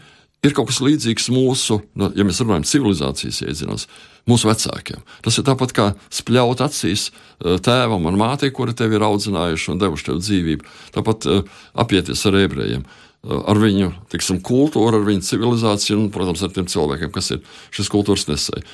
[0.43, 3.87] ir kaut kas līdzīgs mūsu, nu, ja mēs runājam civilizācijas iedzīnos,
[4.29, 5.03] mūsu vecākiem.
[5.23, 9.81] Tas ir tāpat kā spļaut acīs eh, tēvam un mātei, kuri tevi ir audzinājuši un
[9.81, 10.75] devuši tev dzīvību.
[10.95, 12.83] Tāpat uh, apieties ar ebrejiem.
[12.83, 17.55] Uh, ar viņu tiksim, kultūru, ar viņu civilizāciju un, protams, ar tiem cilvēkiem, kas ir
[17.75, 18.65] šis kultūras nesēji.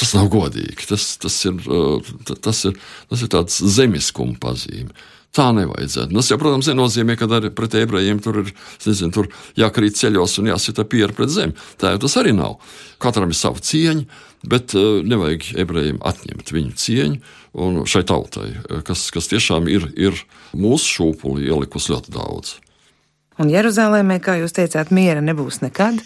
[0.00, 0.86] Tas nav godīgi.
[0.88, 1.58] Tas, tas, ir,
[2.40, 2.78] tas, ir,
[3.10, 4.94] tas ir tāds zemiskuma pazīme.
[5.30, 6.10] Tā nevajadzētu.
[6.16, 8.48] Tas, jau, protams, nenozīmē, ka arī pret ebrejiem tur ir
[8.82, 9.28] nezinu, tur
[9.58, 11.54] jākrīt ceļos un jāsita pieri pret zemi.
[11.78, 12.56] Tā jau tas arī nav.
[13.02, 17.36] Katram ir sava cieņa, bet uh, nevajag ebrejiem atņemt viņu cieņu
[17.86, 20.14] šai tautai, eh, kas, kas tiešām ir, ir
[20.54, 22.58] mūsu šūpuli ielikusi ļoti daudz.
[23.40, 26.02] Un Jeruzalemē, kā jūs teicāt, miera nebūs nekad,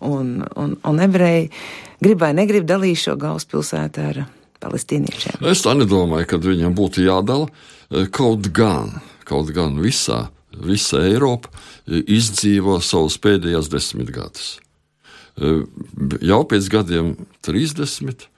[0.00, 1.50] un, un, un ebreji
[2.00, 4.22] grib vai negrib dalīt šo galvaspilsētu ar
[4.62, 5.44] palestīniešiem.
[5.50, 7.50] Es tā nedomāju, ka viņam būtu jādala.
[7.88, 11.48] Eh, kaut gan, kaut gan visā, visa Eiropa
[11.88, 14.58] eh, izdzīvo savus pēdējos desmit gadus.
[15.40, 15.62] Eh,
[16.20, 17.14] jau pēc gadiem
[17.46, 18.28] 30,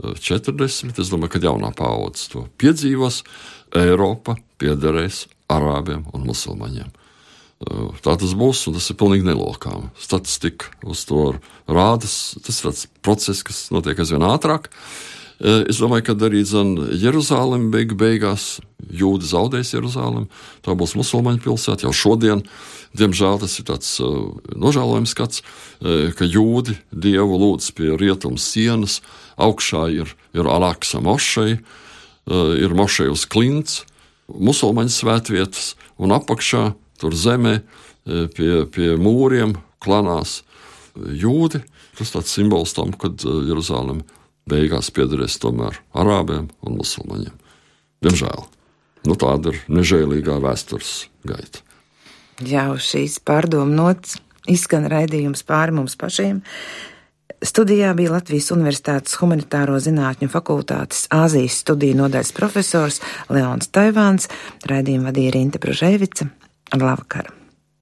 [0.00, 3.22] 40, es domāju, ka jaunā paudze to piedzīvos,
[3.76, 6.90] Eiropa piederēs arābiem un musulmaņiem.
[8.00, 9.90] Tā tas būs, un tas ir pilnīgi nelokām.
[10.00, 11.34] Statistika uz to
[11.68, 12.08] rāda.
[12.46, 14.70] Tas ir process, kas notiek aizvien ātrāk.
[15.40, 16.42] Es domāju, ka arī
[17.00, 18.58] Jeruzalem beig beigās
[18.92, 20.26] jūdi zaudēs Jeruzalem.
[20.60, 22.42] Tā būs musulmaņu pilsēta jau šodien.
[22.92, 28.98] Diemžēl tas ir tāds uh, nožēlojams skats, uh, ka jūdi dievu lūdz pie rietumu sienas.
[29.40, 31.00] Augšā ir, ir Alaksa
[31.56, 33.84] uh, ir mošai uz klints,
[34.28, 37.60] musulmaņu svētvietas, un apakšā tur zemē
[38.04, 40.40] pie, pie mūriem klanās
[40.96, 41.62] jūdi.
[41.98, 44.04] Tas tāds simbols tam, kad e, Jeruzalem
[44.50, 47.36] beigās piederēs tomēr arābiem un musulmaņiem.
[48.04, 48.46] Diemžēl.
[49.08, 51.64] Nu, tāda ir nežēlīgā vēstures gaita.
[52.44, 56.40] Jā, uz šīs pārdomu nots izskan raidījums pāri mums pašiem.
[57.40, 63.00] Studijā bija Latvijas Universitātes Humanitāro Zinātņu fakultātes Āzijas studiju nodaļas profesors
[63.32, 64.28] Leons Taivāns,
[64.68, 66.28] raidījumu vadīja Rinte Prožēvica.
[66.76, 67.39] Labvakar!